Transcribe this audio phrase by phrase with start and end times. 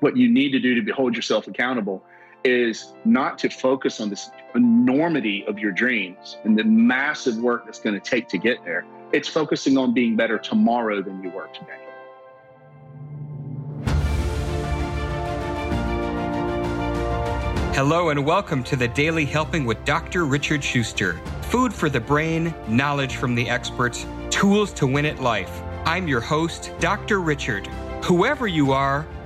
[0.00, 2.04] what you need to do to hold yourself accountable
[2.44, 7.80] is not to focus on this enormity of your dreams and the massive work that's
[7.80, 8.86] going to take to get there.
[9.12, 11.84] It's focusing on being better tomorrow than you were today.
[17.74, 20.24] Hello and welcome to the Daily Helping with Dr.
[20.24, 21.14] Richard Schuster.
[21.42, 25.62] Food for the brain, knowledge from the experts, tools to win at life.
[25.84, 27.20] I'm your host, Dr.
[27.20, 27.66] Richard.
[28.04, 29.06] Whoever you are,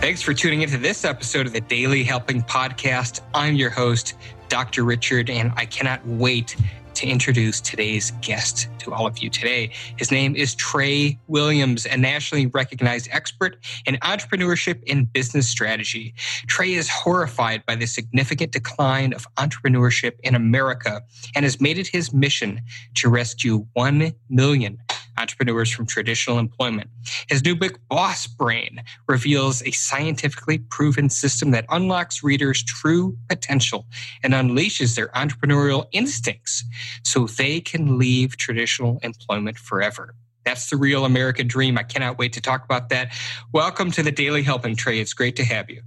[0.00, 3.22] Thanks for tuning into this episode of the Daily Helping Podcast.
[3.34, 4.14] I'm your host,
[4.48, 4.84] Dr.
[4.84, 6.54] Richard, and I cannot wait
[6.96, 9.70] to introduce today's guest to all of you today.
[9.96, 16.14] His name is Tra Williams, a nationally recognized expert in entrepreneurship and business strategy.
[16.46, 21.02] Tra is horrified by the significant decline of entrepreneurship in America
[21.34, 22.62] and has made it his mission
[22.94, 24.78] to rescue 1 million
[25.18, 26.90] entrepreneurs from traditional employment.
[27.28, 33.86] His new book, Boss Brain, reveals a scientifically proven system that unlocks readers' true potential
[34.22, 36.64] and unleashes their entrepreneurial instincts
[37.04, 40.14] so they can leave traditional employment forever.
[40.44, 41.76] That's the real American dream.
[41.76, 43.12] I cannot wait to talk about that.
[43.52, 44.94] Welcome to the Daily Helping Tra.
[44.94, 45.82] It's great to have you.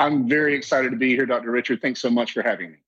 [0.00, 1.52] I'm very excited to be here, Dr.
[1.52, 1.80] Richard.
[1.80, 2.78] Thanks so much for having me.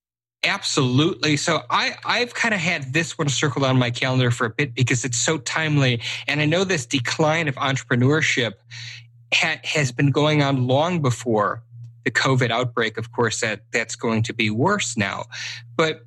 [0.46, 1.36] Absolutely.
[1.36, 4.74] So I, I've kind of had this one circled on my calendar for a bit
[4.74, 6.00] because it's so timely.
[6.28, 8.52] And I know this decline of entrepreneurship
[9.34, 11.62] ha- has been going on long before
[12.04, 12.96] the COVID outbreak.
[12.96, 15.24] Of course, that that's going to be worse now.
[15.76, 16.06] But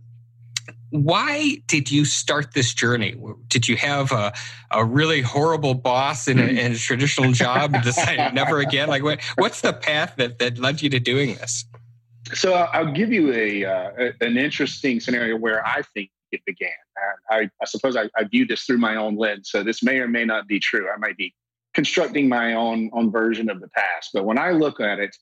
[0.91, 3.15] why did you start this journey?
[3.47, 4.33] Did you have a,
[4.71, 6.57] a really horrible boss in a, hmm.
[6.57, 8.87] in a traditional job and decided never again?
[8.87, 11.65] Like, what, what's the path that, that led you to doing this?
[12.33, 16.69] So I'll give you a, uh, an interesting scenario where I think it began.
[17.29, 20.07] I, I suppose I, I, view this through my own lens, so this may or
[20.07, 20.89] may not be true.
[20.89, 21.33] I might be
[21.73, 25.15] constructing my own own version of the past, but when I look at it,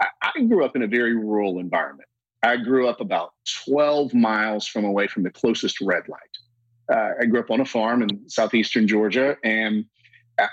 [0.00, 2.08] I, I grew up in a very rural environment.
[2.42, 3.32] I grew up about
[3.64, 6.92] 12 miles from away from the closest red light.
[6.92, 9.86] Uh, I grew up on a farm in southeastern Georgia, and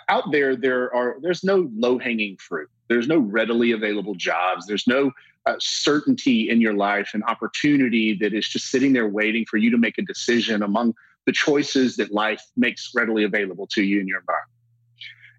[0.10, 2.70] out there there are there's no low hanging fruit.
[2.88, 4.66] There's no readily available jobs.
[4.68, 5.12] There's no
[5.46, 9.72] uh, certainty in your life and opportunity that is just sitting there waiting for you
[9.72, 10.94] to make a decision among
[11.26, 14.52] the choices that life makes readily available to you in your environment.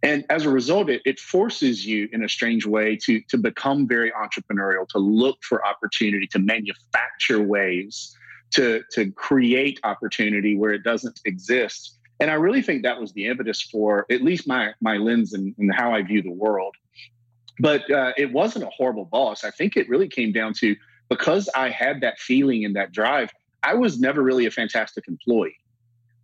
[0.05, 3.87] And as a result, it, it forces you in a strange way to, to become
[3.87, 8.17] very entrepreneurial, to look for opportunity, to manufacture ways
[8.53, 11.99] to, to create opportunity where it doesn't exist.
[12.21, 15.55] And I really think that was the impetus for at least my, my lens and
[15.75, 16.75] how I view the world
[17.63, 19.45] but uh, it wasn't a horrible boss.
[19.45, 20.75] I think it really came down to
[21.09, 23.31] because I had that feeling and that drive.
[23.63, 25.59] I was never really a fantastic employee.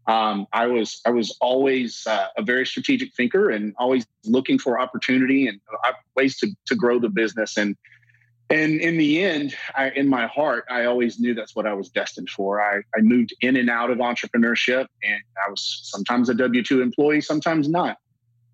[0.09, 4.81] Um, I was I was always uh, a very strategic thinker and always looking for
[4.81, 7.56] opportunity and uh, ways to to grow the business.
[7.56, 7.77] And
[8.50, 11.88] and in the end, I, in my heart, I always knew that's what I was
[11.91, 12.60] destined for.
[12.60, 16.81] I, I moved in and out of entrepreneurship, and I was sometimes a W two
[16.82, 17.98] employee, sometimes not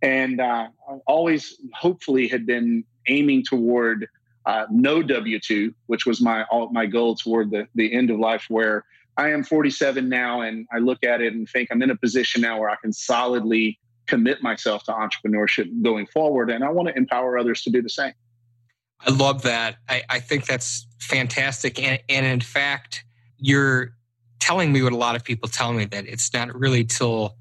[0.05, 0.69] and uh,
[1.07, 4.07] always hopefully had been aiming toward
[4.47, 8.19] uh, no W two, which was my all, my goal toward the the end of
[8.19, 8.45] life.
[8.49, 8.85] Where
[9.17, 12.43] I am 47 now, and I look at it and think I'm in a position
[12.43, 16.97] now where I can solidly commit myself to entrepreneurship going forward, and I want to
[16.97, 18.13] empower others to do the same.
[19.07, 19.77] I love that.
[19.89, 23.05] I, I think that's fantastic, and, and in fact,
[23.39, 23.97] you're
[24.39, 27.39] telling me what a lot of people tell me that it's not really till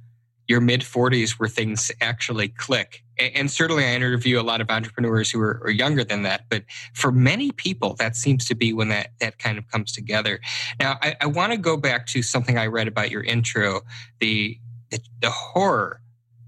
[0.48, 3.04] your mid 40s where things actually click.
[3.20, 6.46] And certainly, I interview a lot of entrepreneurs who are, are, younger than that.
[6.50, 6.64] But
[6.94, 10.40] for many people, that seems to be when that, that kind of comes together.
[10.80, 13.82] Now, I, I want to go back to something I read about your intro
[14.20, 14.58] the,
[14.90, 16.02] the, the horror,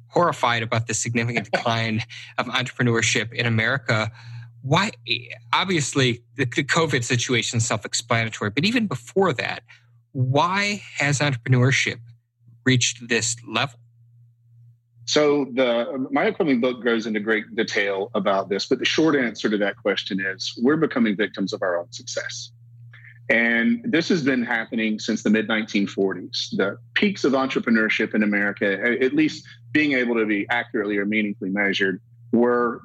[0.08, 2.04] horrified about the significant decline
[2.40, 4.12] of entrepreneurship in America.
[4.64, 4.90] Why?
[5.54, 8.50] Obviously, the, the COVID situation is self explanatory.
[8.50, 9.62] But even before that,
[10.14, 12.00] why has entrepreneurship
[12.66, 13.80] reached this level?
[15.06, 19.50] So the my upcoming book goes into great detail about this, but the short answer
[19.50, 22.52] to that question is we're becoming victims of our own success.
[23.30, 26.56] And this has been happening since the mid 1940s.
[26.58, 31.50] The peaks of entrepreneurship in America, at least being able to be accurately or meaningfully
[31.50, 32.02] measured,
[32.32, 32.82] were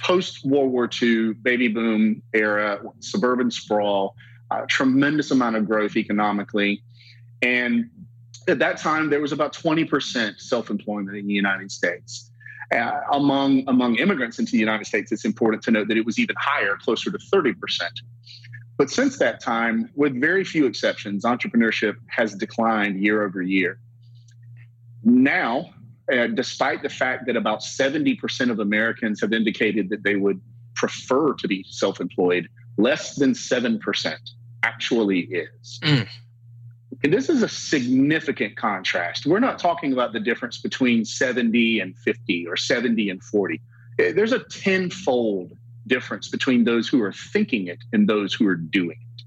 [0.00, 4.16] post World War II baby boom era, suburban sprawl,
[4.68, 6.82] tremendous amount of growth economically.
[7.40, 7.90] And
[8.48, 12.30] at that time, there was about 20% self employment in the United States.
[12.74, 16.18] Uh, among, among immigrants into the United States, it's important to note that it was
[16.18, 17.54] even higher, closer to 30%.
[18.76, 23.78] But since that time, with very few exceptions, entrepreneurship has declined year over year.
[25.04, 25.70] Now,
[26.12, 30.40] uh, despite the fact that about 70% of Americans have indicated that they would
[30.74, 34.16] prefer to be self employed, less than 7%
[34.62, 35.78] actually is.
[35.82, 36.08] Mm.
[37.04, 39.26] And this is a significant contrast.
[39.26, 43.60] We're not talking about the difference between 70 and 50 or 70 and 40.
[44.00, 45.52] Uh, there's a tenfold
[45.86, 49.22] difference between those who are thinking it and those who are doing it.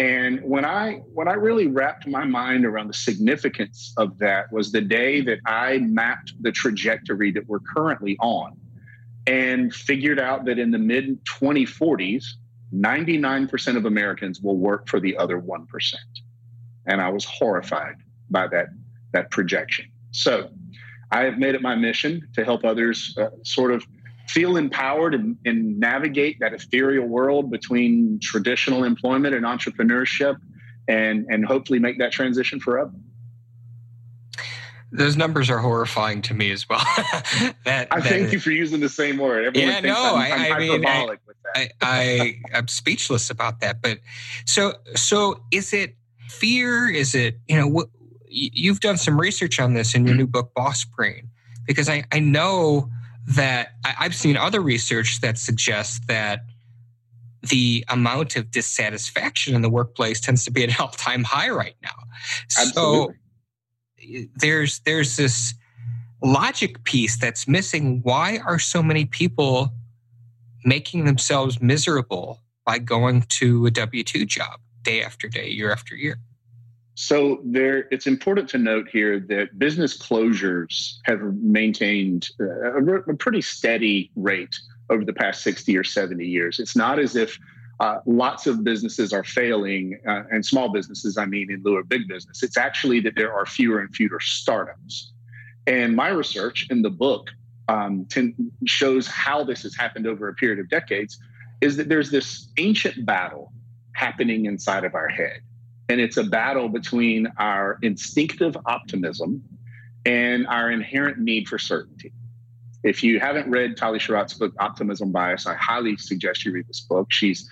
[0.00, 4.70] And when I when I really wrapped my mind around the significance of that was
[4.70, 8.56] the day that I mapped the trajectory that we're currently on
[9.26, 12.24] and figured out that in the mid 2040s
[12.72, 15.66] 99% of Americans will work for the other 1%.
[16.86, 17.96] And I was horrified
[18.30, 18.68] by that
[19.12, 19.86] that projection.
[20.12, 20.50] So,
[21.10, 23.84] I have made it my mission to help others uh, sort of
[24.28, 30.36] feel empowered and, and, navigate that ethereal world between traditional employment and entrepreneurship
[30.86, 32.92] and, and hopefully make that transition forever.
[34.92, 36.80] Those numbers are horrifying to me as well.
[37.64, 39.46] that, I that, thank you for using the same word.
[39.46, 41.16] Everyone yeah, no, I'm, I'm I, mean, I,
[41.54, 43.82] I, I, I'm speechless about that.
[43.82, 44.00] But
[44.46, 45.96] so, so is it
[46.30, 46.88] fear?
[46.88, 47.86] Is it, you know,
[48.26, 50.32] you've done some research on this in your new mm.
[50.32, 51.28] book, Boss Brain,
[51.66, 52.88] because I, I know
[53.26, 56.40] that I've seen other research that suggests that
[57.42, 61.76] the amount of dissatisfaction in the workplace tends to be at an all-time high right
[61.82, 61.90] now.
[62.58, 63.14] Absolutely.
[63.14, 65.54] So there's there's this
[66.22, 68.00] logic piece that's missing.
[68.02, 69.72] Why are so many people
[70.64, 75.94] making themselves miserable by going to a W two job day after day, year after
[75.94, 76.18] year?
[76.94, 83.16] So there, it's important to note here that business closures have maintained uh, a, a
[83.16, 84.54] pretty steady rate
[84.90, 86.58] over the past 60 or 70 years.
[86.58, 87.38] It's not as if
[87.78, 91.88] uh, lots of businesses are failing, uh, and small businesses, I mean, in lieu of
[91.88, 92.42] big business.
[92.42, 95.12] It's actually that there are fewer and fewer startups.
[95.66, 97.30] And my research in the book
[97.68, 98.06] um,
[98.66, 101.18] shows how this has happened over a period of decades
[101.62, 103.52] is that there's this ancient battle
[103.92, 105.40] happening inside of our head.
[105.88, 109.42] And it's a battle between our instinctive optimism
[110.06, 112.12] and our inherent need for certainty.
[112.82, 116.80] If you haven't read Tali Sharot's book, Optimism Bias, I highly suggest you read this
[116.80, 117.08] book.
[117.10, 117.48] She's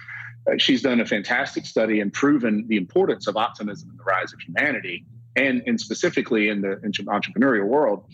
[0.49, 4.32] uh, she's done a fantastic study and proven the importance of optimism in the rise
[4.32, 5.05] of humanity,
[5.37, 8.05] and, and specifically in the entrepreneurial world.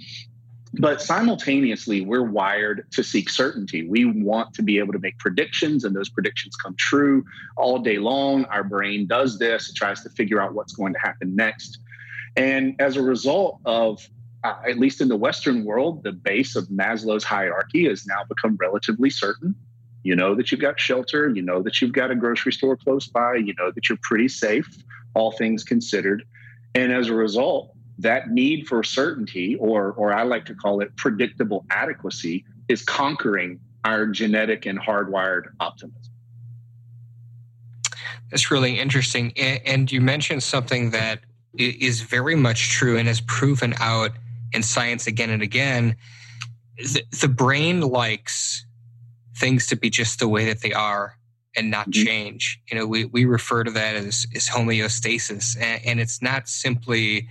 [0.78, 3.86] But simultaneously, we're wired to seek certainty.
[3.86, 7.24] We want to be able to make predictions, and those predictions come true
[7.56, 8.44] all day long.
[8.46, 11.78] Our brain does this, it tries to figure out what's going to happen next.
[12.36, 14.08] And as a result of,
[14.42, 18.56] uh, at least in the Western world, the base of Maslow's hierarchy has now become
[18.60, 19.54] relatively certain.
[20.02, 23.06] You know that you've got shelter, you know that you've got a grocery store close
[23.06, 24.68] by, you know that you're pretty safe,
[25.14, 26.24] all things considered.
[26.74, 30.96] And as a result, that need for certainty, or, or I like to call it
[30.96, 36.12] predictable adequacy, is conquering our genetic and hardwired optimism.
[38.30, 39.32] That's really interesting.
[39.38, 41.20] And you mentioned something that
[41.56, 44.10] is very much true and has proven out
[44.52, 45.96] in science again and again.
[46.76, 48.66] The brain likes
[49.36, 51.16] things to be just the way that they are
[51.56, 52.04] and not mm-hmm.
[52.04, 52.60] change.
[52.70, 55.56] You know, we, we refer to that as, as homeostasis.
[55.60, 57.28] And, and it's not simply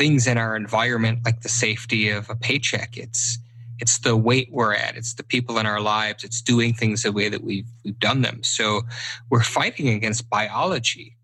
[0.00, 2.96] things in our environment like the safety of a paycheck.
[2.96, 3.38] It's
[3.80, 4.96] it's the weight we're at.
[4.96, 6.24] It's the people in our lives.
[6.24, 8.42] It's doing things the way that we've we've done them.
[8.42, 8.82] So
[9.30, 11.18] we're fighting against biology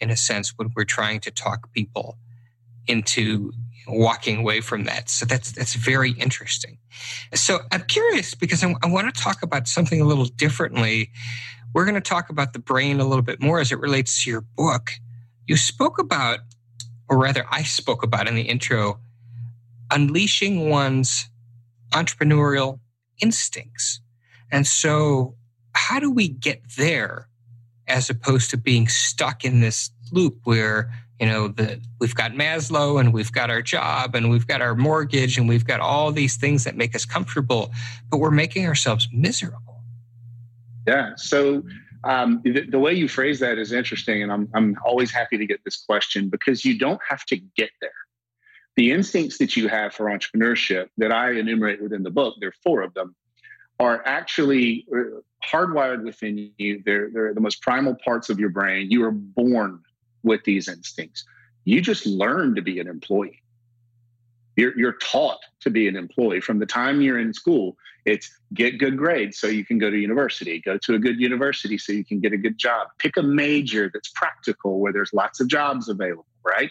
[0.00, 2.16] in a sense when we're trying to talk people
[2.88, 3.52] into
[3.86, 5.10] walking away from that.
[5.10, 6.78] So that's that's very interesting.
[7.34, 11.10] So I'm curious because I, I want to talk about something a little differently.
[11.74, 14.30] We're going to talk about the brain a little bit more as it relates to
[14.30, 14.92] your book.
[15.46, 16.40] You spoke about
[17.12, 18.98] or rather, I spoke about in the intro,
[19.90, 21.28] unleashing one's
[21.90, 22.80] entrepreneurial
[23.20, 24.00] instincts.
[24.50, 25.34] And so,
[25.74, 27.28] how do we get there
[27.86, 30.90] as opposed to being stuck in this loop where,
[31.20, 34.74] you know, the, we've got Maslow and we've got our job and we've got our
[34.74, 37.72] mortgage and we've got all these things that make us comfortable,
[38.10, 39.82] but we're making ourselves miserable?
[40.86, 41.10] Yeah.
[41.16, 41.62] So,
[42.04, 45.46] um, the, the, way you phrase that is interesting, and I'm I'm always happy to
[45.46, 47.90] get this question because you don't have to get there.
[48.76, 52.54] the instincts that you have for entrepreneurship that I enumerate within the book, there are
[52.62, 53.14] four of them,
[53.78, 56.82] are actually uh, hardwired within you.
[56.84, 58.90] They're, they're the most primal parts of your brain.
[58.90, 59.80] You are born
[60.22, 61.24] with these instincts.
[61.64, 63.41] You just learn to be an employee.
[64.56, 67.76] You're, you're taught to be an employee from the time you're in school.
[68.04, 71.78] It's get good grades so you can go to university, go to a good university
[71.78, 75.40] so you can get a good job, pick a major that's practical where there's lots
[75.40, 76.70] of jobs available, right?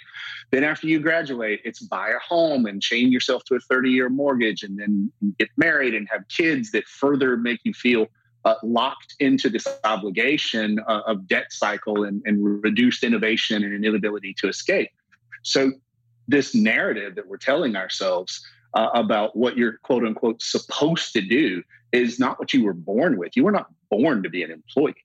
[0.52, 4.10] Then after you graduate, it's buy a home and chain yourself to a 30 year
[4.10, 8.08] mortgage and then get married and have kids that further make you feel
[8.44, 13.86] uh, locked into this obligation uh, of debt cycle and, and reduced innovation and an
[13.86, 14.90] inability to escape.
[15.44, 15.72] So
[16.32, 18.42] this narrative that we're telling ourselves
[18.74, 21.62] uh, about what you're quote unquote supposed to do
[21.92, 23.36] is not what you were born with.
[23.36, 24.96] You were not born to be an employee.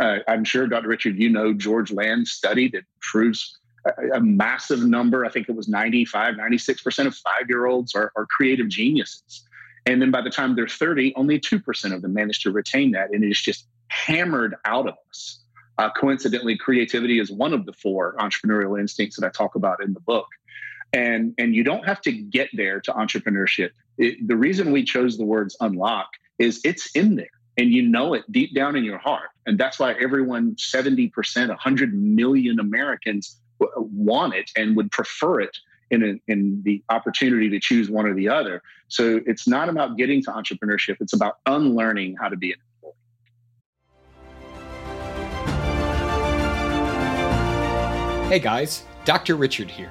[0.00, 0.88] Uh, I'm sure, Dr.
[0.88, 5.24] Richard, you know George Land's study that proves a, a massive number.
[5.24, 9.44] I think it was 95, 96% of five year olds are, are creative geniuses.
[9.86, 13.10] And then by the time they're 30, only 2% of them manage to retain that.
[13.10, 15.40] And it is just hammered out of us.
[15.78, 19.94] Uh, coincidentally, creativity is one of the four entrepreneurial instincts that I talk about in
[19.94, 20.26] the book
[20.92, 23.70] and and you don't have to get there to entrepreneurship.
[23.98, 28.14] It, the reason we chose the words unlock is it's in there and you know
[28.14, 29.28] it deep down in your heart.
[29.46, 33.36] And that's why everyone 70% 100 million americans
[33.76, 35.56] want it and would prefer it
[35.90, 38.62] in, a, in the opportunity to choose one or the other.
[38.88, 40.96] So it's not about getting to entrepreneurship.
[41.00, 42.94] It's about unlearning how to be an employee.
[48.28, 49.90] Hey guys dr richard here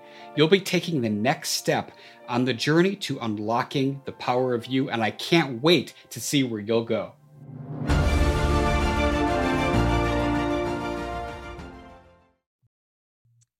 [0.35, 1.91] You'll be taking the next step
[2.27, 6.43] on the journey to unlocking the power of you, and I can't wait to see
[6.43, 7.13] where you'll go.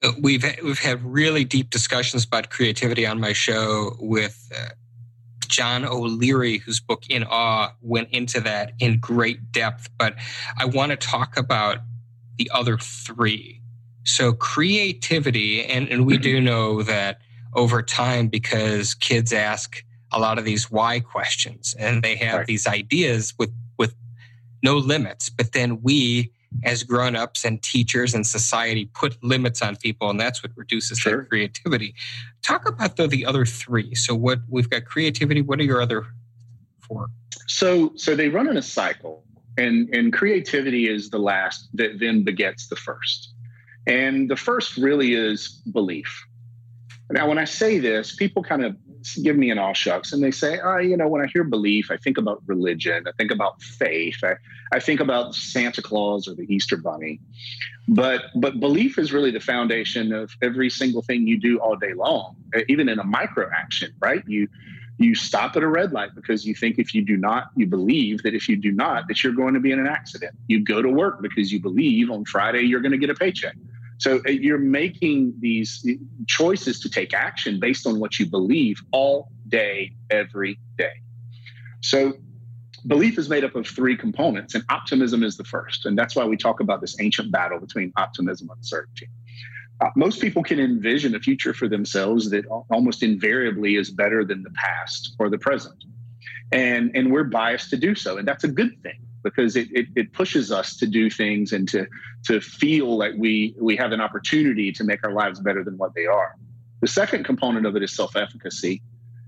[0.03, 4.69] Uh, we've we've had really deep discussions about creativity on my show with uh,
[5.47, 9.89] John O'Leary, whose book In Awe went into that in great depth.
[9.99, 10.15] But
[10.57, 11.79] I want to talk about
[12.37, 13.60] the other three
[14.03, 17.19] so creativity, and, and we do know that
[17.53, 22.47] over time, because kids ask a lot of these why questions and they have right.
[22.47, 23.95] these ideas with, with
[24.63, 26.31] no limits, but then we
[26.63, 31.13] as grown-ups and teachers and society put limits on people and that's what reduces sure.
[31.13, 31.95] their creativity
[32.41, 36.05] talk about the, the other three so what we've got creativity what are your other
[36.81, 37.07] four
[37.47, 39.23] so so they run in a cycle
[39.57, 43.33] and and creativity is the last that then begets the first
[43.87, 46.25] and the first really is belief.
[47.11, 48.75] Now, when I say this, people kind of
[49.21, 51.91] give me an all shucks and they say, oh, you know, when I hear belief,
[51.91, 54.35] I think about religion, I think about faith, I,
[54.71, 57.19] I think about Santa Claus or the Easter Bunny.
[57.87, 61.93] But but belief is really the foundation of every single thing you do all day
[61.93, 62.35] long,
[62.69, 64.23] even in a micro action, right?
[64.27, 64.47] You
[64.97, 68.21] you stop at a red light because you think if you do not, you believe
[68.21, 70.35] that if you do not, that you're going to be in an accident.
[70.47, 73.55] You go to work because you believe on Friday you're going to get a paycheck.
[74.01, 75.85] So uh, you're making these
[76.27, 80.93] choices to take action based on what you believe all day, every day.
[81.81, 82.13] So
[82.87, 85.85] belief is made up of three components, and optimism is the first.
[85.85, 89.07] And that's why we talk about this ancient battle between optimism and uncertainty.
[89.81, 94.41] Uh, most people can envision a future for themselves that almost invariably is better than
[94.41, 95.83] the past or the present.
[96.51, 98.17] And, and we're biased to do so.
[98.17, 101.67] And that's a good thing because it, it, it, pushes us to do things and
[101.69, 101.85] to,
[102.25, 105.93] to feel that we, we have an opportunity to make our lives better than what
[105.93, 106.35] they are.
[106.81, 108.81] The second component of it is self efficacy.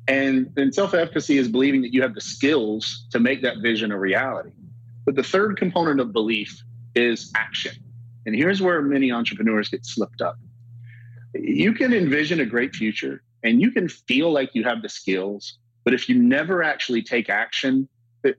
[0.08, 3.92] And, and self efficacy is believing that you have the skills to make that vision
[3.92, 4.52] a reality.
[5.06, 6.64] But the third component of belief
[6.96, 7.74] is action.
[8.26, 10.38] And here's where many entrepreneurs get slipped up.
[11.34, 15.58] You can envision a great future and you can feel like you have the skills,
[15.84, 17.90] but if you never actually take action,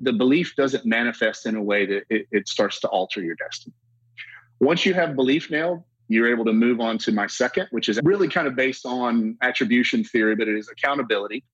[0.00, 3.75] the, belief doesn't manifest in a way that it, it starts to alter your destiny.
[4.61, 7.99] Once you have belief nailed, you're able to move on to my second, which is
[8.05, 11.45] really kind of based on attribution theory, but it is accountability.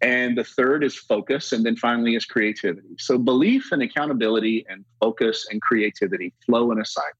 [0.00, 1.52] And the third is focus.
[1.52, 2.88] And then finally is creativity.
[2.98, 7.18] So belief and accountability and focus and creativity flow in a cycle.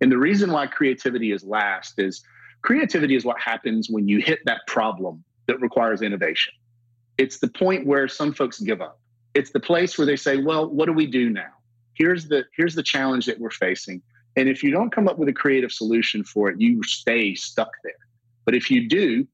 [0.00, 2.22] And the reason why creativity is last is
[2.62, 6.52] creativity is what happens when you hit that problem that requires innovation.
[7.16, 9.00] It's the point where some folks give up.
[9.36, 11.52] It's the place where they say, well, what do we do now?
[11.92, 14.00] Here's the here's the challenge that we're facing.
[14.34, 17.70] And if you don't come up with a creative solution for it, you stay stuck
[17.84, 17.92] there.
[18.46, 19.26] But if you do,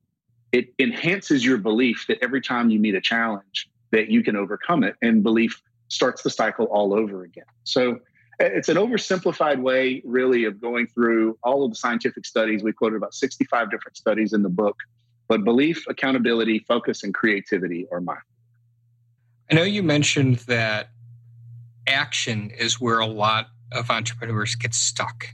[0.51, 4.83] it enhances your belief that every time you meet a challenge that you can overcome
[4.83, 7.45] it and belief starts the cycle all over again.
[7.63, 8.01] So
[8.41, 12.65] eh, it's an oversimplified way really of going through all of the scientific studies.
[12.65, 14.79] We quoted about 65 different studies in the book,
[15.29, 18.19] but belief, accountability, focus and creativity are mine.
[19.53, 20.89] I know you mentioned that
[21.87, 25.27] action is where a lot of entrepreneurs get stuck.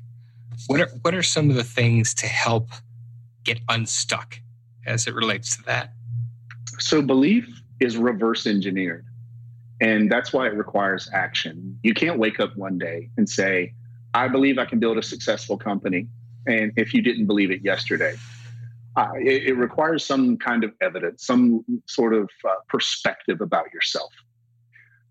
[0.66, 2.70] What are what are some of the things to help
[3.44, 4.40] get unstuck
[4.84, 5.92] as it relates to that?
[6.80, 7.48] So belief
[7.78, 9.06] is reverse engineered.
[9.80, 11.78] And that's why it requires action.
[11.84, 13.72] You can't wake up one day and say,
[14.14, 16.08] I believe I can build a successful company.
[16.44, 18.16] And if you didn't believe it yesterday,
[18.98, 24.10] uh, it, it, requires some kind of evidence, some sort of uh, perspective about yourself.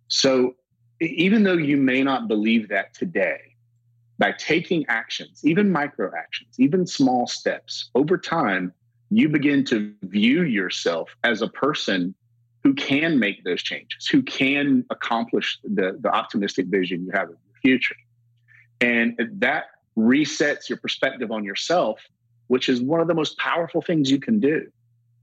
[0.09, 0.55] So
[0.99, 3.39] even though you may not believe that today,
[4.19, 8.73] by taking actions, even micro actions, even small steps, over time,
[9.09, 12.13] you begin to view yourself as a person
[12.63, 17.35] who can make those changes, who can accomplish the, the optimistic vision you have of
[17.35, 17.95] the future.
[18.81, 19.67] And that
[19.97, 22.01] resets your perspective on yourself,
[22.47, 24.67] which is one of the most powerful things you can do.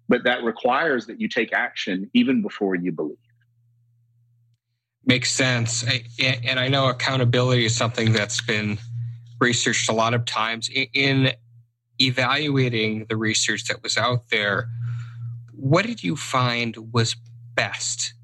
[0.08, 3.16] But that requires that you take action even before you believe.
[5.06, 5.84] Makes sense.
[6.18, 8.78] And I know accountability is something that's been
[9.40, 10.70] researched a lot of times.
[10.92, 11.32] In
[12.00, 14.68] evaluating the research that was out there,
[15.52, 17.16] what did you find was
[17.54, 18.14] best?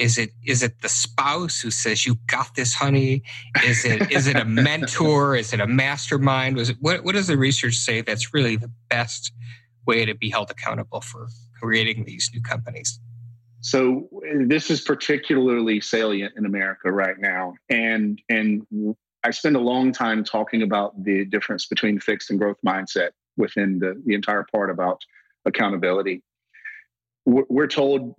[0.00, 3.22] Is it is it the spouse who says you got this, honey?
[3.64, 5.36] Is it is it a mentor?
[5.36, 6.56] Is it a mastermind?
[6.56, 9.32] Was it what what does the research say that's really the best
[9.86, 11.28] way to be held accountable for
[11.60, 12.98] creating these new companies?
[13.60, 14.08] So
[14.46, 18.66] this is particularly salient in America right now, and and
[19.22, 23.78] I spend a long time talking about the difference between fixed and growth mindset within
[23.78, 25.02] the the entire part about
[25.44, 26.22] accountability.
[27.26, 28.14] We're told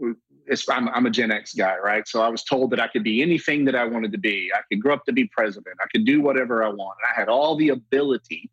[0.70, 2.08] I'm, I'm, a Gen X guy, right?
[2.08, 4.52] So I was told that I could be anything that I wanted to be.
[4.54, 5.78] I could grow up to be president.
[5.82, 6.98] I could do whatever I want.
[7.10, 8.50] I had all the ability,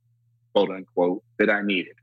[0.52, 1.94] quote unquote, that I needed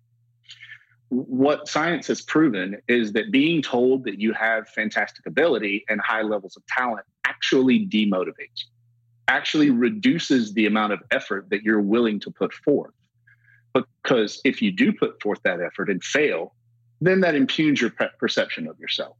[1.09, 6.21] what science has proven is that being told that you have fantastic ability and high
[6.21, 8.71] levels of talent actually demotivates you,
[9.27, 12.93] actually reduces the amount of effort that you're willing to put forth.
[13.73, 16.53] Because if you do put forth that effort and fail,
[17.01, 19.17] then that impugns your perception of yourself.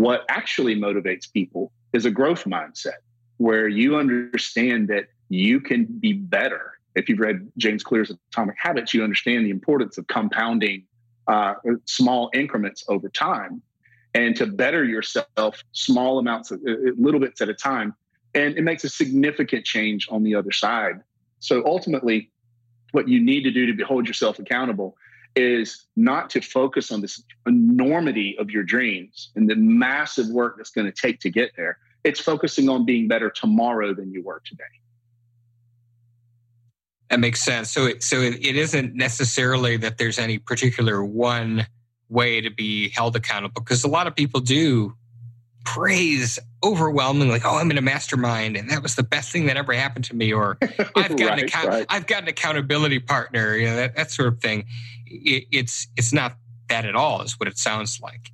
[0.00, 3.00] What actually motivates people is a growth mindset
[3.36, 6.78] where you understand that you can be better.
[6.94, 10.84] If you've read James Clear's Atomic Habits, you understand the importance of compounding
[11.28, 11.52] uh,
[11.84, 13.60] small increments over time
[14.14, 17.94] and to better yourself small amounts of uh, uh, little bits at a time
[18.34, 21.02] and it makes a significant change on the other side
[21.40, 22.30] so ultimately
[22.92, 24.96] what you need to do to hold yourself accountable
[25.36, 30.70] is not to focus on this enormity of your dreams and the massive work that's
[30.70, 34.42] going to take to get there it's focusing on being better tomorrow than you were
[34.44, 34.64] today
[37.10, 37.70] that makes sense.
[37.72, 41.66] So, it, so it, it isn't necessarily that there's any particular one
[42.08, 44.94] way to be held accountable because a lot of people do
[45.64, 49.56] praise overwhelmingly like oh i'm in a mastermind and that was the best thing that
[49.56, 50.58] ever happened to me or
[50.96, 51.86] i've got right, an account- right.
[51.88, 54.64] i've got an accountability partner you know that, that sort of thing
[55.10, 56.36] it, it's it's not
[56.68, 58.30] that at all is what it sounds like.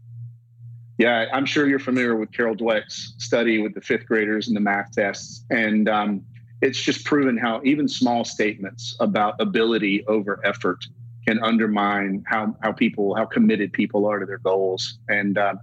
[0.98, 4.60] Yeah i'm sure you're familiar with carol dweck's study with the fifth graders and the
[4.60, 6.24] math tests and um,
[6.62, 10.86] it's just proven how even small statements about ability over effort
[11.26, 14.98] can undermine how, how people how committed people are to their goals.
[15.08, 15.54] And uh,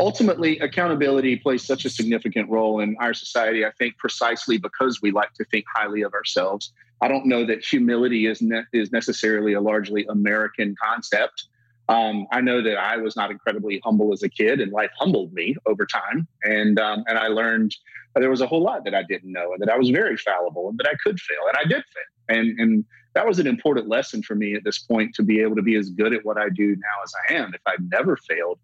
[0.00, 5.10] ultimately accountability plays such a significant role in our society i think precisely because we
[5.10, 9.54] like to think highly of ourselves i don't know that humility is, ne- is necessarily
[9.54, 11.48] a largely american concept
[11.88, 15.32] um, I know that I was not incredibly humble as a kid, and life humbled
[15.32, 16.28] me over time.
[16.42, 17.74] And um, and I learned
[18.14, 20.68] there was a whole lot that I didn't know, and that I was very fallible,
[20.68, 22.36] and that I could fail, and I did fail.
[22.36, 22.84] And and
[23.14, 25.76] that was an important lesson for me at this point to be able to be
[25.76, 27.54] as good at what I do now as I am.
[27.54, 28.58] If I'd never failed,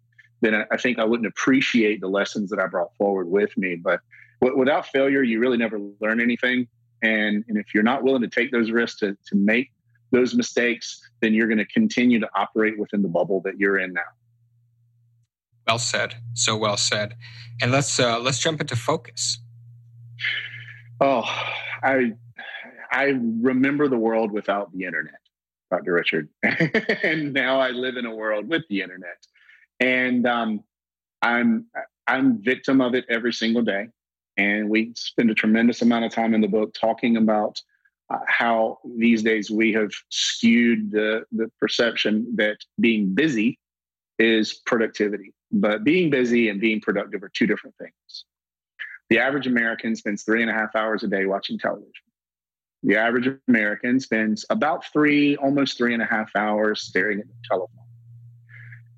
[0.45, 3.75] then I, think I wouldn't appreciate the lessons that I brought forward with me.
[3.75, 3.99] But
[4.41, 6.67] w- without failure, you really never learn anything.
[7.01, 9.71] And and if you're not willing to take those risks to to make
[10.11, 13.93] those mistakes, then you're going to continue to operate within the bubble that you're in
[13.93, 14.01] now.
[15.67, 16.15] Well said.
[16.33, 17.15] So well said.
[17.61, 19.39] And let's uh, let's jump into focus.
[21.01, 21.23] Oh,
[21.83, 22.13] I
[22.91, 25.19] I remember the world without the internet,
[25.69, 25.93] Dr.
[25.93, 29.25] Richard, and now I live in a world with the internet.
[29.79, 30.63] And um,
[31.21, 31.65] I'm
[32.07, 33.89] I'm victim of it every single day,
[34.37, 37.61] and we spend a tremendous amount of time in the book talking about
[38.13, 43.59] uh, how these days we have skewed the the perception that being busy
[44.19, 48.25] is productivity, but being busy and being productive are two different things.
[49.09, 51.91] The average American spends three and a half hours a day watching television.
[52.83, 57.33] The average American spends about three, almost three and a half hours staring at the
[57.49, 57.84] telephone.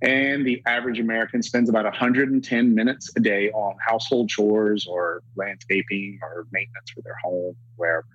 [0.02, 6.20] And the average American spends about 110 minutes a day on household chores or landscaping
[6.22, 8.06] or maintenance for their home, wherever.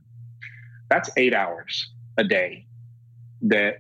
[0.89, 2.67] That's eight hours a day
[3.43, 3.79] that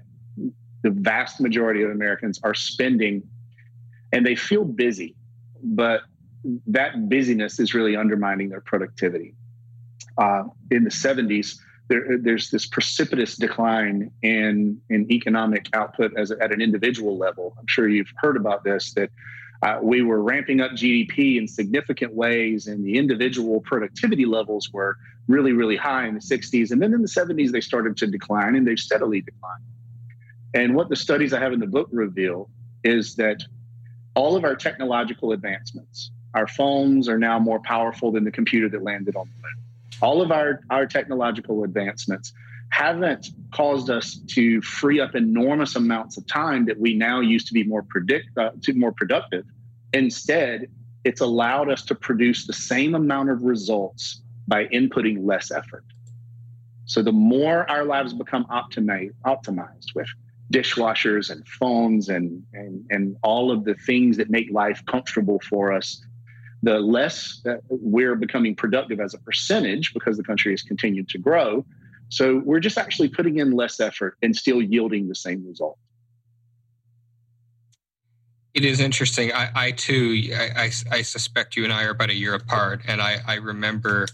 [0.82, 3.22] the vast majority of Americans are spending,
[4.12, 5.14] and they feel busy,
[5.62, 6.02] but
[6.66, 9.34] that busyness is really undermining their productivity.
[10.18, 11.56] Uh, in the 70s,
[11.92, 17.54] there, there's this precipitous decline in, in economic output as at an individual level.
[17.58, 19.10] I'm sure you've heard about this that
[19.62, 24.96] uh, we were ramping up GDP in significant ways, and the individual productivity levels were
[25.28, 26.70] really, really high in the 60s.
[26.70, 29.62] And then in the 70s, they started to decline, and they've steadily declined.
[30.54, 32.48] And what the studies I have in the book reveal
[32.84, 33.42] is that
[34.14, 38.82] all of our technological advancements, our phones are now more powerful than the computer that
[38.82, 39.71] landed on the moon.
[40.02, 42.32] All of our, our technological advancements
[42.70, 47.54] haven't caused us to free up enormous amounts of time that we now use to
[47.54, 49.44] be more predict uh, to more productive.
[49.92, 50.66] Instead,
[51.04, 55.84] it's allowed us to produce the same amount of results by inputting less effort.
[56.84, 60.08] So the more our lives become optimized, optimized with
[60.52, 65.72] dishwashers and phones and, and, and all of the things that make life comfortable for
[65.72, 66.04] us
[66.62, 71.18] the less that we're becoming productive as a percentage because the country has continued to
[71.18, 71.64] grow.
[72.08, 75.78] So we're just actually putting in less effort and still yielding the same result.
[78.54, 79.32] It is interesting.
[79.32, 82.82] I, I too, I, I, I, suspect you and I are about a year apart,
[82.86, 84.08] and I, I remember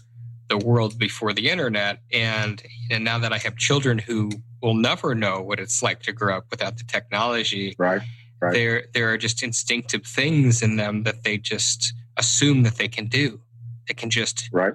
[0.47, 1.99] the world before the internet.
[2.13, 4.31] And, and now that I have children who
[4.61, 8.01] will never know what it's like to grow up without the technology, right?
[8.41, 8.53] Right.
[8.53, 13.07] There, there are just instinctive things in them that they just assume that they can
[13.07, 13.39] do.
[13.87, 14.73] They can just right.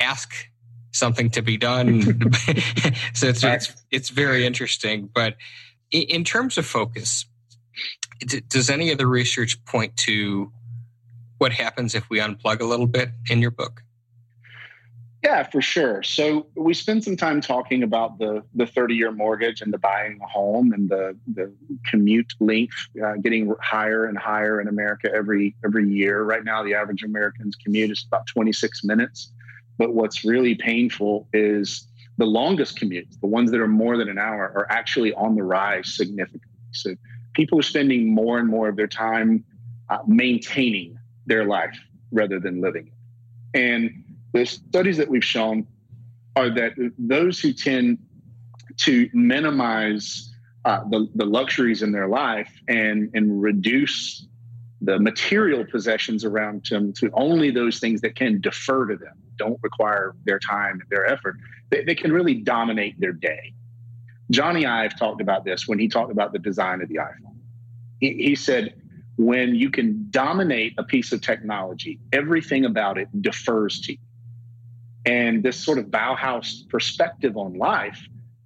[0.00, 0.32] ask
[0.90, 2.02] something to be done.
[3.14, 3.54] so it's, right.
[3.54, 5.08] it's it's very interesting.
[5.14, 5.36] But
[5.92, 7.26] in terms of focus,
[8.48, 10.50] does any of the research point to
[11.38, 13.82] what happens if we unplug a little bit in your book?
[15.22, 16.02] Yeah, for sure.
[16.02, 20.18] So we spend some time talking about the the 30 year mortgage and the buying
[20.20, 21.52] a home and the the
[21.86, 26.24] commute length uh, getting higher and higher in America every every year.
[26.24, 29.32] Right now, the average American's commute is about 26 minutes.
[29.78, 31.86] But what's really painful is
[32.18, 35.44] the longest commutes, the ones that are more than an hour, are actually on the
[35.44, 36.50] rise significantly.
[36.72, 36.96] So
[37.32, 39.44] people are spending more and more of their time
[39.88, 41.78] uh, maintaining their life
[42.10, 42.92] rather than living it.
[43.58, 44.01] And
[44.32, 45.66] the studies that we've shown
[46.36, 47.98] are that those who tend
[48.78, 50.32] to minimize
[50.64, 54.26] uh, the, the luxuries in their life and, and reduce
[54.80, 59.58] the material possessions around them to only those things that can defer to them, don't
[59.62, 61.36] require their time and their effort,
[61.70, 63.54] they, they can really dominate their day.
[64.32, 67.36] Jony Ive talked about this when he talked about the design of the iPhone.
[68.00, 68.74] He, he said,
[69.18, 73.98] when you can dominate a piece of technology, everything about it defers to you.
[75.04, 78.00] And this sort of Bauhaus perspective on life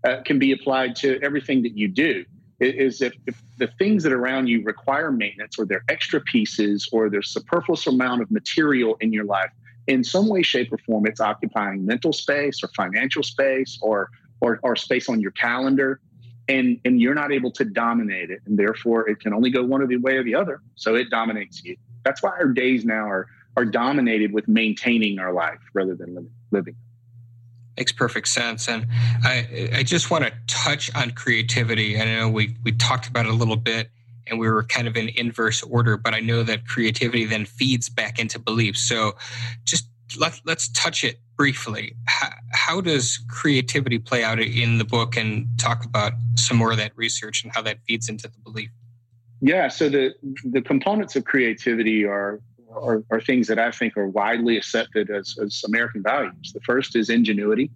[0.04, 2.24] uh, can be applied to everything that you do.
[2.58, 7.10] Is if, if the things that around you require maintenance or they're extra pieces or
[7.10, 9.50] there's superfluous amount of material in your life,
[9.86, 14.58] in some way, shape, or form, it's occupying mental space or financial space or or,
[14.62, 16.00] or space on your calendar
[16.48, 19.82] and and you're not able to dominate it and therefore it can only go one
[19.82, 23.08] of the way or the other so it dominates you that's why our days now
[23.08, 26.76] are are dominated with maintaining our life rather than living.
[27.76, 28.68] Makes perfect sense.
[28.68, 28.86] And
[29.22, 32.00] I, I just want to touch on creativity.
[32.00, 33.90] I know we, we talked about it a little bit
[34.26, 37.88] and we were kind of in inverse order, but I know that creativity then feeds
[37.88, 38.80] back into beliefs.
[38.80, 39.16] So
[39.64, 39.88] just
[40.18, 41.94] let, let's touch it briefly.
[42.06, 46.78] How, how does creativity play out in the book and talk about some more of
[46.78, 48.70] that research and how that feeds into the belief?
[49.40, 50.14] Yeah, so the
[50.44, 52.40] the components of creativity are
[52.76, 56.52] are, are things that I think are widely accepted as, as American values.
[56.52, 57.70] The first is ingenuity.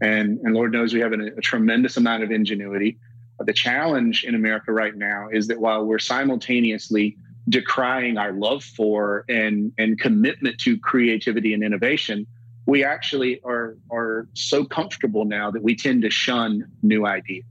[0.00, 2.98] And, and Lord knows we have a, a tremendous amount of ingenuity.
[3.38, 7.16] Uh, the challenge in America right now is that while we're simultaneously
[7.48, 12.26] decrying our love for and, and commitment to creativity and innovation,
[12.66, 17.44] we actually are, are so comfortable now that we tend to shun new ideas.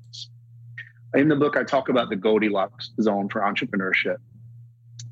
[1.15, 4.17] In the book, I talk about the Goldilocks zone for entrepreneurship.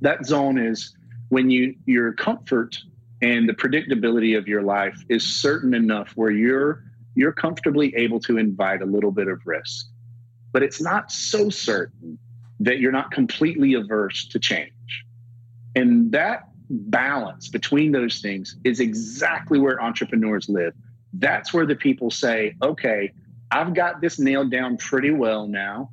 [0.01, 0.95] That zone is
[1.29, 2.77] when you your comfort
[3.21, 6.83] and the predictability of your life is certain enough where you're
[7.15, 9.87] you're comfortably able to invite a little bit of risk.
[10.51, 12.19] But it's not so certain
[12.59, 14.71] that you're not completely averse to change.
[15.75, 20.73] And that balance between those things is exactly where entrepreneurs live.
[21.13, 23.11] That's where the people say okay
[23.51, 25.89] i've got this nailed down pretty well now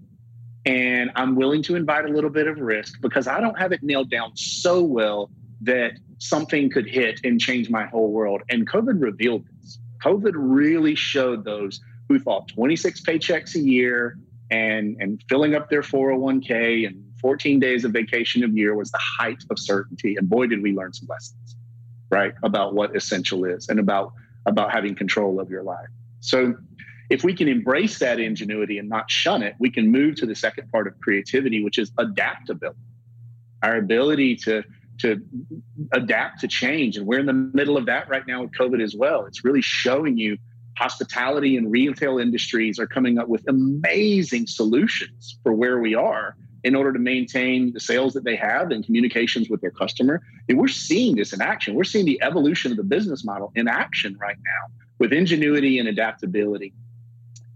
[0.66, 3.82] and i'm willing to invite a little bit of risk because i don't have it
[3.82, 5.30] nailed down so well
[5.64, 8.42] that something could hit and change my whole world.
[8.48, 9.78] And COVID revealed this.
[10.02, 14.18] COVID really showed those who thought 26 paychecks a year
[14.50, 19.00] and, and filling up their 401k and 14 days of vacation a year was the
[19.00, 20.16] height of certainty.
[20.16, 21.56] And boy, did we learn some lessons,
[22.10, 22.34] right?
[22.42, 24.12] About what essential is and about,
[24.44, 25.88] about having control of your life.
[26.20, 26.54] So
[27.14, 30.34] if we can embrace that ingenuity and not shun it, we can move to the
[30.34, 32.78] second part of creativity, which is adaptability.
[33.62, 34.64] Our ability to
[35.00, 35.20] to
[35.92, 36.96] adapt to change.
[36.96, 39.26] And we're in the middle of that right now with COVID as well.
[39.26, 40.38] It's really showing you
[40.78, 46.74] hospitality and retail industries are coming up with amazing solutions for where we are in
[46.74, 50.22] order to maintain the sales that they have and communications with their customer.
[50.48, 51.74] And we're seeing this in action.
[51.74, 55.88] We're seeing the evolution of the business model in action right now with ingenuity and
[55.88, 56.72] adaptability.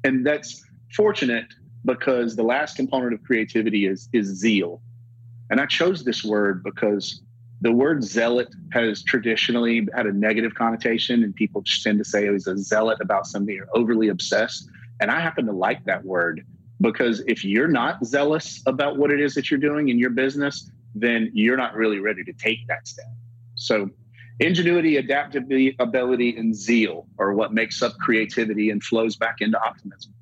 [0.05, 1.47] And that's fortunate
[1.85, 4.81] because the last component of creativity is is zeal.
[5.51, 7.23] And I chose this word because
[7.61, 12.47] the word zealot has traditionally had a negative connotation, and people tend to say he's
[12.47, 14.69] a zealot about something or overly obsessed.
[15.01, 16.45] And I happen to like that word
[16.81, 20.71] because if you're not zealous about what it is that you're doing in your business,
[20.95, 23.07] then you're not really ready to take that step.
[23.55, 23.91] So,
[24.41, 30.15] ingenuity, adaptability, and zeal are what makes up creativity and flows back into optimism.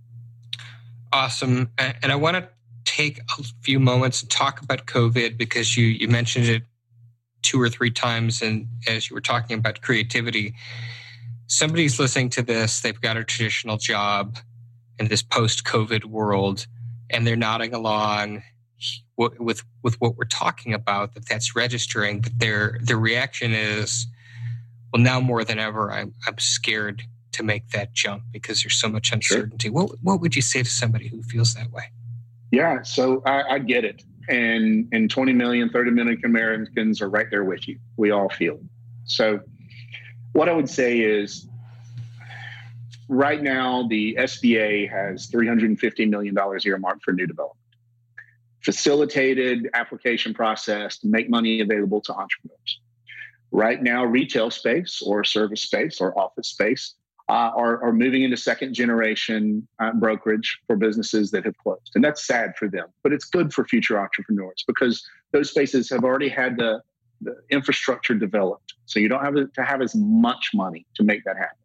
[1.12, 1.70] Awesome.
[1.78, 2.48] And I want to
[2.84, 6.62] take a few moments and talk about COVID because you you mentioned it
[7.42, 10.54] two or three times and as you were talking about creativity
[11.46, 14.38] somebody's listening to this they've got a traditional job
[14.98, 16.66] in this post-covid world
[17.10, 18.42] and they're nodding along
[19.16, 24.06] with with what we're talking about that that's registering but their their reaction is
[24.92, 27.02] well now more than ever i'm i'm scared
[27.36, 29.68] to make that jump because there's so much uncertainty.
[29.68, 29.72] Sure.
[29.72, 31.84] what what would you say to somebody who feels that way?
[32.50, 34.02] Yeah so i, I get it.
[34.28, 37.78] And and 20 million 30 million americans are right there with you.
[37.96, 38.62] We all feel it.
[39.04, 39.40] So
[40.32, 41.46] what i would say is
[43.08, 47.65] right now the sba has 350 million dollars earmarked for new development
[48.66, 52.80] facilitated application process to make money available to entrepreneurs
[53.52, 56.94] right now retail space or service space or office space
[57.28, 61.90] uh, are, are moving into second generation uh, brokerage for businesses that have closed.
[61.94, 66.04] And that's sad for them, but it's good for future entrepreneurs because those spaces have
[66.04, 66.82] already had the,
[67.20, 68.74] the infrastructure developed.
[68.84, 71.56] So you don't have to have as much money to make that happen.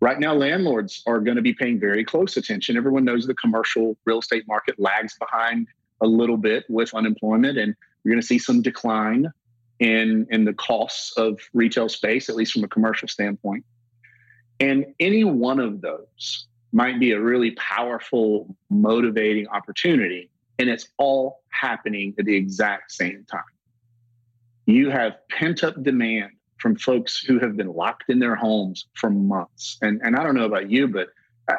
[0.00, 2.76] Right now, landlords are going to be paying very close attention.
[2.76, 5.68] Everyone knows the commercial real estate market lags behind
[6.02, 9.32] a little bit with unemployment, and you're going to see some decline
[9.78, 13.64] in, in the costs of retail space, at least from a commercial standpoint.
[14.60, 20.30] And any one of those might be a really powerful, motivating opportunity.
[20.58, 23.40] And it's all happening at the exact same time.
[24.66, 29.10] You have pent up demand from folks who have been locked in their homes for
[29.10, 29.78] months.
[29.82, 31.08] And, and I don't know about you, but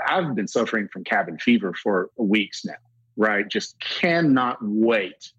[0.08, 2.74] I've been suffering from cabin fever for weeks now,
[3.16, 3.48] right?
[3.48, 5.32] Just cannot wait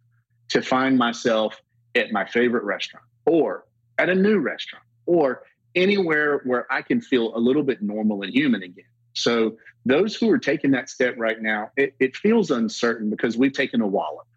[0.48, 1.60] to find myself
[1.94, 3.64] at my favorite restaurant or
[3.98, 5.42] at a new restaurant or
[5.74, 8.84] anywhere where I can feel a little bit normal and human again.
[9.14, 13.52] So those who are taking that step right now, it, it feels uncertain because we've
[13.52, 14.27] taken a wallop.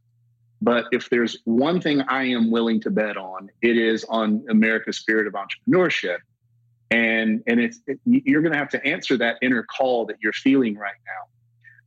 [0.61, 4.97] But if there's one thing I am willing to bet on, it is on America's
[4.97, 6.17] spirit of entrepreneurship.
[6.91, 10.33] And, and it's, it, you're going to have to answer that inner call that you're
[10.33, 11.29] feeling right now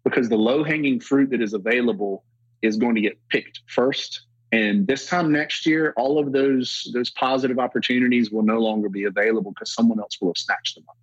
[0.02, 2.24] because the low hanging fruit that is available
[2.62, 4.22] is going to get picked first
[4.54, 9.02] and this time next year, all of those those positive opportunities will no longer be
[9.02, 10.96] available because someone else will have snatched them up.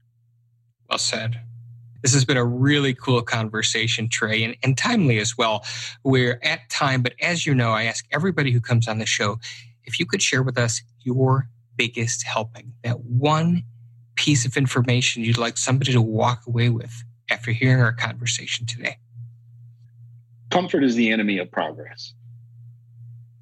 [0.90, 1.42] Well said.
[2.02, 5.64] This has been a really cool conversation, Tra, and, and timely as well.
[6.04, 9.40] We're at time, but as you know, I ask everybody who comes on the show
[9.84, 13.64] if you could share with us your biggest helping, that one
[14.16, 18.98] piece of information you'd like somebody to walk away with after hearing our conversation today.
[20.50, 22.14] Comfort is the enemy of progress.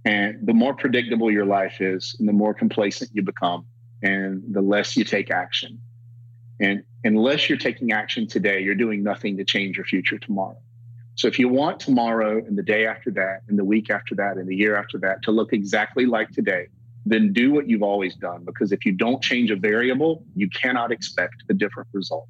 [0.05, 3.65] And the more predictable your life is, and the more complacent you become,
[4.01, 5.81] and the less you take action.
[6.61, 10.57] And unless you're taking action today, you're doing nothing to change your future tomorrow.
[11.15, 14.37] So if you want tomorrow and the day after that, and the week after that,
[14.37, 16.67] and the year after that to look exactly like today,
[17.05, 18.45] then do what you've always done.
[18.45, 22.29] Because if you don't change a variable, you cannot expect a different result.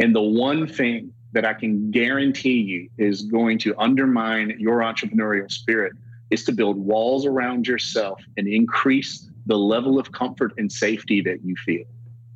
[0.00, 5.50] And the one thing that I can guarantee you is going to undermine your entrepreneurial
[5.50, 5.92] spirit
[6.30, 11.44] is to build walls around yourself and increase the level of comfort and safety that
[11.44, 11.84] you feel.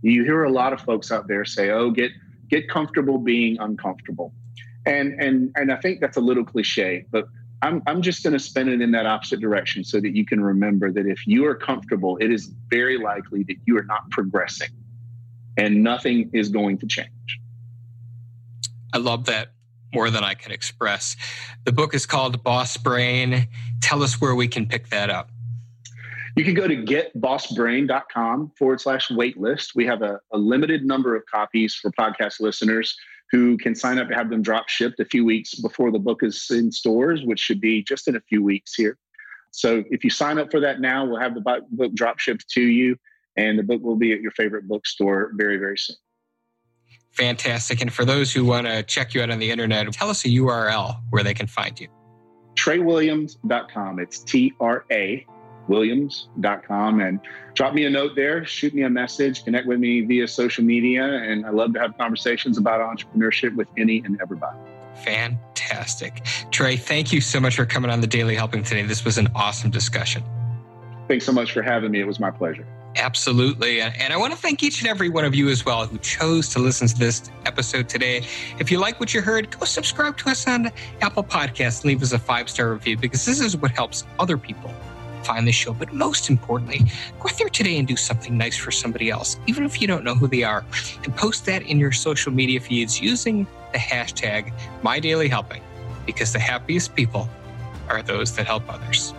[0.03, 2.13] You hear a lot of folks out there say, "Oh, get
[2.49, 4.33] get comfortable being uncomfortable."
[4.87, 7.29] And and and I think that's a little cliche, but
[7.63, 10.43] I'm I'm just going to spin it in that opposite direction so that you can
[10.43, 14.71] remember that if you are comfortable, it is very likely that you are not progressing
[15.57, 17.41] and nothing is going to change.
[18.93, 19.49] I love that
[19.93, 21.17] more than I can express.
[21.65, 23.49] The book is called Boss Brain.
[23.81, 25.31] Tell us where we can pick that up.
[26.39, 29.75] You can go to getbossbrain.com forward slash waitlist.
[29.75, 32.97] We have a, a limited number of copies for podcast listeners
[33.33, 36.23] who can sign up to have them drop shipped a few weeks before the book
[36.23, 38.97] is in stores, which should be just in a few weeks here.
[39.51, 42.63] So if you sign up for that now, we'll have the book drop shipped to
[42.63, 42.97] you,
[43.37, 45.97] and the book will be at your favorite bookstore very, very soon.
[47.11, 47.81] Fantastic.
[47.81, 50.29] And for those who want to check you out on the internet, tell us a
[50.29, 51.89] URL where they can find you.
[52.55, 53.99] TraWilliams.com.
[53.99, 55.27] It's T R A
[55.69, 57.21] williams.com and
[57.55, 61.05] drop me a note there, shoot me a message, connect with me via social media.
[61.05, 64.57] And I love to have conversations about entrepreneurship with any and everybody.
[65.05, 66.25] Fantastic.
[66.51, 68.83] Tra, thank you so much for coming on the Daily Helping today.
[68.83, 70.23] This was an awesome discussion.
[71.07, 72.01] Thanks so much for having me.
[72.01, 72.67] It was my pleasure.
[72.97, 73.81] Absolutely.
[73.81, 76.49] And I want to thank each and every one of you as well who chose
[76.51, 78.27] to listen to this episode today.
[78.59, 82.03] If you like what you heard, go subscribe to us on Apple Podcasts and leave
[82.03, 84.73] us a five star review because this is what helps other people
[85.25, 85.73] find the show.
[85.73, 86.81] But most importantly,
[87.21, 90.05] go out there today and do something nice for somebody else, even if you don't
[90.05, 90.65] know who they are,
[91.05, 94.53] and post that in your social media feeds using the hashtag
[94.83, 95.61] MyDailyHelping,
[96.07, 97.29] because the happiest people
[97.89, 99.15] are those that help others.